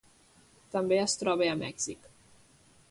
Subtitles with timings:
[0.75, 2.13] També es troba a Mèxic.